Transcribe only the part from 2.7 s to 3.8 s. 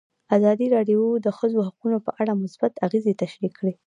اغېزې تشریح کړي.